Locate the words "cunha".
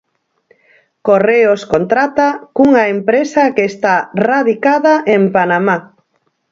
2.55-2.83